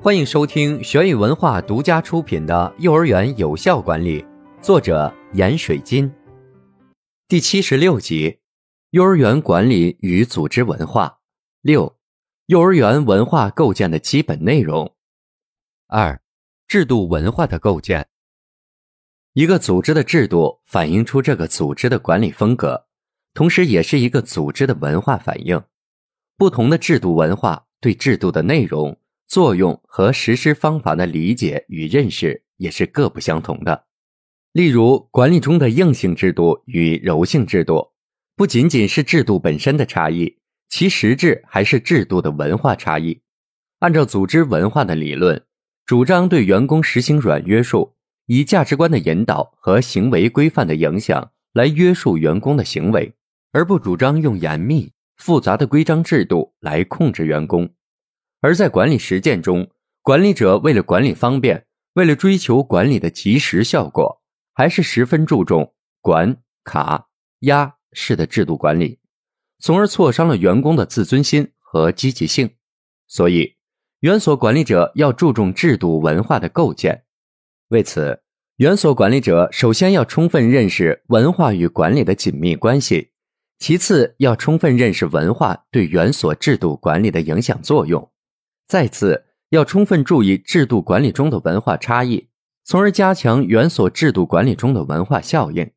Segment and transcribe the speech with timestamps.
[0.00, 4.22] 欢迎收听玄宇文化独家出品的《幼儿园有效管理》，
[4.62, 6.08] 作者闫水金，
[7.26, 8.38] 第七十六集：
[8.90, 11.18] 幼儿园管理与组织文化。
[11.62, 11.96] 六、
[12.46, 14.94] 幼儿园文化构建的基本内容。
[15.88, 16.22] 二、
[16.68, 18.06] 制度文化的构建。
[19.32, 22.86] 一个组织的制度反映出这个组织的管理风格，
[23.34, 25.60] 同时也是一个组织的文化反应。
[26.36, 28.96] 不同的制度文化对制度的内容、
[29.28, 33.84] 作用和实施方法的理解与认识也是各不相同的。
[34.52, 37.88] 例如，管理中的硬性制度与柔性制度，
[38.34, 40.38] 不仅仅是制度本身的差异。
[40.70, 43.20] 其实质还是制度的文化差异。
[43.78, 45.42] 按照组织文化的理论，
[45.86, 47.94] 主张对员工实行软约束，
[48.26, 53.14] 以价值观的引导和行为规范的影响来约束员工的行为，
[53.52, 57.70] 而不主张用严密复杂的规章制度来控制员工。
[58.40, 59.68] 而在管理实践中，
[60.02, 64.22] 管理者为了管理方便，为了追求管理的及时效果，
[64.54, 67.08] 还是十分注重管卡
[67.40, 68.98] 压式的制度管理。
[69.60, 72.50] 从而挫伤了员工的自尊心和积极性，
[73.08, 73.56] 所以
[74.00, 77.04] 园所管理者要注重制度文化的构建。
[77.68, 78.22] 为此，
[78.58, 83.10] 园所管理者首先要充分认识文化与管理的紧密关系，
[83.58, 88.08] 其次要充分认识文化对园所制度管理的影响作用，
[88.68, 92.28] 再次要充分注意制度管理中的文化差异，
[92.64, 95.70] 从而加强园所制度管理中的文化效应。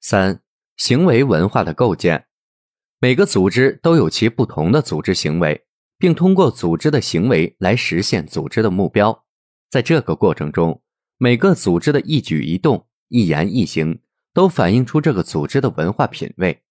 [0.00, 0.42] 三、
[0.76, 2.26] 行为文化的构建。
[2.98, 5.64] 每个组织都有其不同的组织行为，
[5.96, 9.24] 并通过组织的行为来实现组织的目标。
[9.70, 10.82] 在这个过程中，
[11.16, 14.00] 每个组织的一举一动、一言一行
[14.34, 16.62] 都反映出这个组织的文化品位。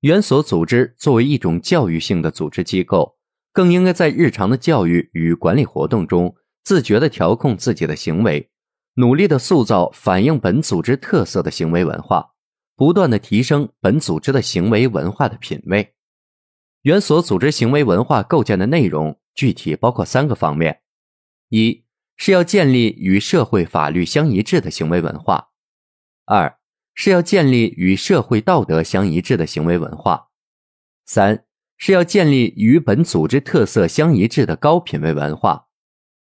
[0.00, 3.16] 园所组织作为一种教育性的组织机构，
[3.52, 8.50] 更应该在日常的教育与管理活动中自觉地调控自己的行为，
[8.94, 12.30] 努力地塑造反映本组织特色的行为文化。
[12.74, 15.94] 不断的提升本组织的行为文化的品位。
[16.80, 20.80] 原所组织行为文化构建的内容具体包括三个方面：
[21.48, 21.84] 一
[22.16, 25.50] 是要建立与社会法律相一致的行为文化；
[26.24, 26.58] 二
[26.94, 30.30] 是要建立与社会道德相一致的行为文化；
[31.04, 31.44] 三
[31.84, 35.66] 是要建立与本组织特色相一致的高品位文化。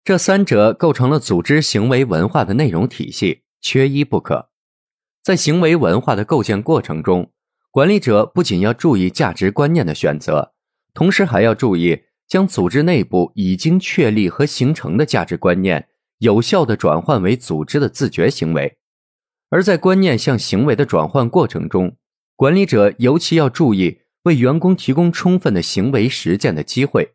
[0.05, 4.51] 这三者构成了组织行为文化的内容体系，缺一不可。
[5.23, 7.33] 在行为文化的构建过程中，
[7.71, 10.53] 管理者不仅要注意价值观念的选择，
[10.93, 15.89] 同时还要注意将组织内部已经确立和形成的价值观念
[16.19, 18.77] 有效的转换为组织的自觉行为。
[19.49, 21.97] 而在观念向行为的转换过程中，
[22.35, 27.15] 管理者尤其要注意为员工提供充分的行为实践的机会，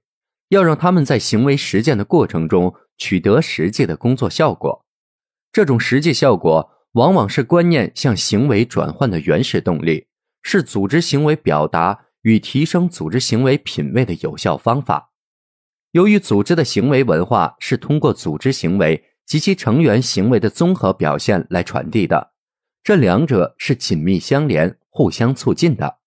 [0.50, 4.84] 要让他们在行为实践的过程中取得实际的工作效果。
[5.54, 6.72] 这种实际效果。
[6.96, 10.08] 往往是观念向行为转换的原始动力，
[10.44, 15.14] 是组织行为表达与提升组织行为品位的有效方法。
[15.92, 22.34] 由于组织的行为文化是通过组织行为及其成员行为的综合表现来传递的，
[22.84, 26.01] 这两者是紧密相连、互相促进的。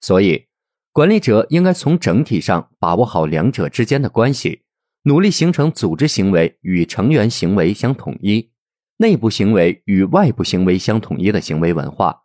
[0.00, 0.46] 所以，
[0.92, 4.62] 管理者应该从整体上把握好两者之间的关系，
[5.02, 8.50] 努力形成组织行为与成员行为相统一。
[8.98, 12.22] 内部行为与外部行为相统一的行为文化，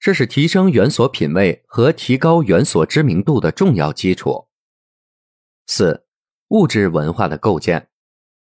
[0.00, 4.48] 这是提升园所品位和提高园所知名度的重要基础。
[5.66, 6.06] 四、
[6.48, 7.88] 物质文化的构建。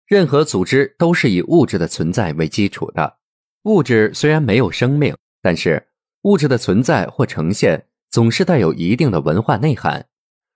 [0.06, 3.18] 任何组织都是以物质的存在为基础的。
[3.64, 5.88] 物质虽然没有生命，但是
[6.22, 10.06] 物质的存在或呈现总是带有一定的文化内涵。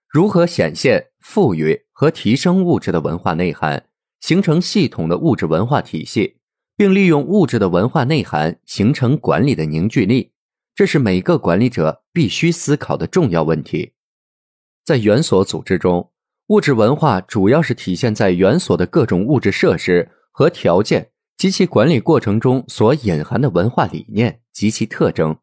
[0.09, 3.87] 如何显现、赋予和提升物质的文化内涵，
[4.21, 6.37] 形成系统的物质文化体系？
[6.75, 10.31] 并利用物质的文化内涵形成管理的凝聚力，
[10.73, 13.93] 这是每个管理者必须思考的重要问题。
[14.83, 16.11] 在园所组织中，
[16.47, 25.37] 物质文化主要是体现在园所的各种物质设施和条件及其管理过程中所隐含的文化理念及其特征。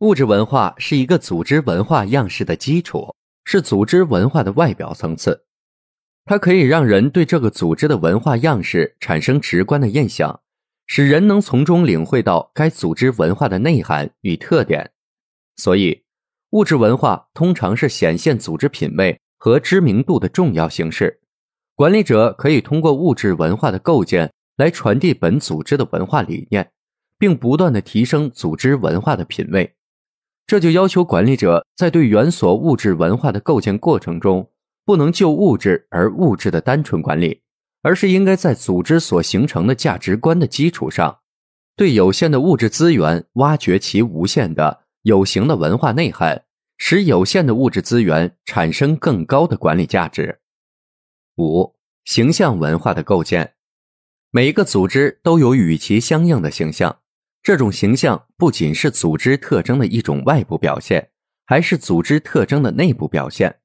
[0.00, 3.14] 物质文化是一个组织文化样式的基础，
[3.46, 5.46] 是组织文化的外表层次。
[6.26, 10.38] 它可以让人对这个组织的文化样式产生直观的印象，
[10.86, 14.90] 使人能从中领会到该组织文化的内涵与特点。
[15.56, 16.04] 所以，
[16.50, 21.22] 物质文化通常是显现组织品位和知名度的重要形式。
[21.74, 26.70] 管理者可以通过物质文化的构建来传递本组织的文化理念，
[27.18, 29.72] 并不断的提升组织文化的品位。
[30.46, 34.50] 这就要求管理者在对原所物质文化的构建过程中，
[34.84, 37.42] 不能就物质而物质的单纯管理，
[37.82, 41.18] 而是应该在组织所形成的价值观的基础上，
[41.74, 46.44] 对有限的物质资源挖掘其无限的有形的文化内涵，
[46.78, 50.38] 使有限的物质资源产生更高的管理价值。
[51.38, 53.54] 五、形象文化的构建，
[54.30, 57.00] 每一个组织都有与其相应的形象。
[57.46, 61.10] 这种形象不仅是组织特征的一种外部表现，
[61.44, 63.60] 还是组织特征的内部表现。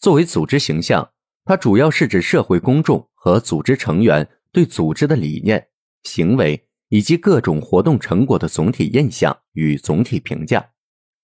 [0.00, 1.08] 作为组织形象，
[1.44, 5.68] 它主要是指社会公众和组织成员对组织的理念、
[6.02, 10.70] 行为以及各种活动成果的总体印象与总体评价，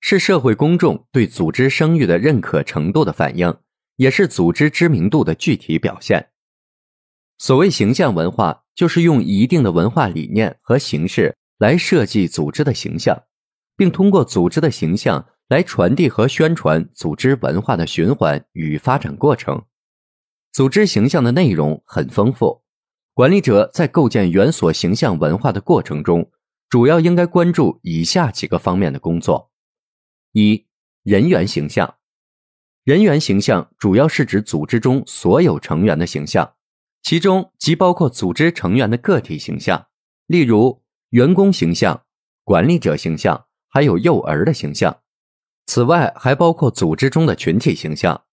[0.01, 3.53] 是社会公众对组织声誉的认可程度的反映，
[3.97, 6.29] 也是组织知名度的具体表现。
[7.39, 11.35] 所谓形象文化，就是用一定的文化理念和形式。
[11.59, 13.25] 来设计组织的形象，
[13.77, 19.65] 并通过组织的形象来传递和宣传组织文化的循环与发展过程。
[20.53, 22.63] 组织形象的内容很丰富，
[23.13, 26.31] 管理者在构建园所形象文化的过程中，
[26.69, 29.51] 主要应该关注以下几个方面的工作：
[30.33, 30.65] 一、
[31.03, 31.97] 人员形象。
[32.85, 36.55] 人员形象主要是指组织中所有成员的形象，
[37.03, 39.89] 其中即包括组织成员的个体形象，
[40.27, 40.85] 例如。
[41.11, 42.05] 员工形象、
[42.45, 45.01] 管理者形象，还有幼儿的形象。
[45.67, 48.25] 此外，还包括组织中的群体形象，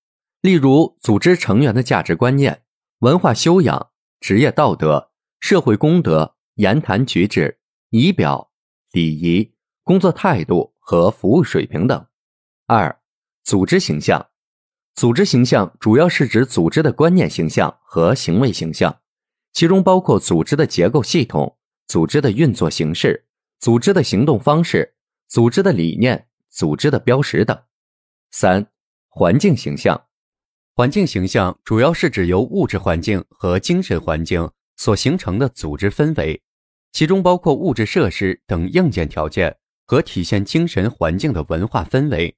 [0.42, 2.64] 例如组织成员的价值观念、
[3.00, 8.52] 文化修养、职业道德、社会公德、言谈举止、仪表、
[8.92, 12.06] 礼仪、工作态度和服务水平等。
[12.68, 13.00] 二、
[13.44, 14.28] 组织形象。
[14.96, 19.02] 组织形象主要是指组织的观念形象和行为形象，
[19.52, 21.55] 其中包括组织的结构系统。
[21.88, 23.26] 组织的运作形式、
[23.60, 24.96] 组织的行动方式、
[25.28, 27.58] 组织的理念、组织的标识等。
[28.32, 28.68] 三、
[29.08, 30.06] 环境形象。
[30.74, 36.42] 环境形象主要是指由物质环境和精神环境所形成的组织氛围，
[36.92, 39.56] 其中包括物质设施等硬件条件
[39.86, 42.36] 和体现精神环境的文化氛围。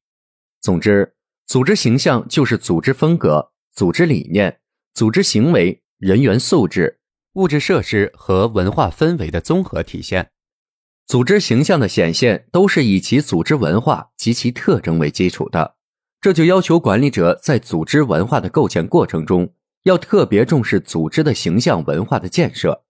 [0.62, 1.16] 总之，
[1.48, 4.60] 组织形象就是组织风格、组织理念、
[4.94, 7.00] 组织行为、人员素质。
[7.38, 10.32] 物质设施和文化氛围的综合体现，
[11.06, 15.76] 组织形象的显现都是以其组织文化及其特征为基础的。
[16.20, 19.54] 这就要求管理者在组织文化的构建过程中，
[19.84, 22.84] 要特别重视组织的形象文化的建设，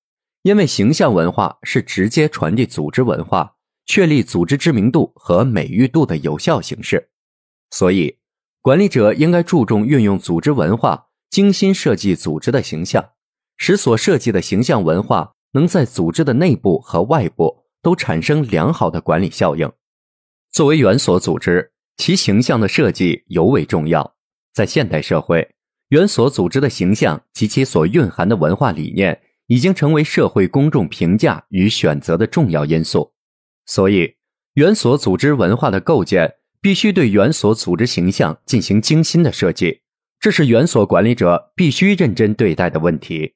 [0.43, 3.55] 因为形象文化是直接传递组织文化、
[3.85, 7.09] 确立组织知名度和美誉度的有效形式。
[7.71, 8.17] 所以，
[8.61, 13.09] 管理者应该注重运用组织文化，精心设计组织的形象。
[13.57, 19.71] 使所设计的形象文化能在组织的内部和外部都产生良好的管理效应。
[20.51, 24.15] 作为元所组织，其形象的设计尤为重要。
[24.53, 25.55] 在现代社会，
[25.89, 33.13] 元所组织的形象及其所蕴含的文化理念已经成为社会公众评价与选择的重要因素。
[33.65, 34.15] 所以，
[34.53, 39.81] 元所组织文化的构建必须对元所组织形象进行精心的设计，
[40.19, 43.35] 这是元所管理者必须认真对待的问题。